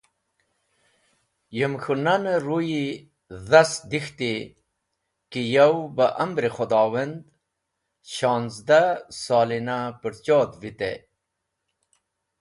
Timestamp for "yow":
5.53-5.75